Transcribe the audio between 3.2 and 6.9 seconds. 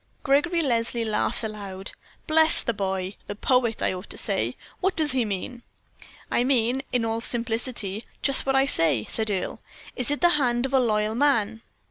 the poet, I ought to say; what does he mean?" "I mean,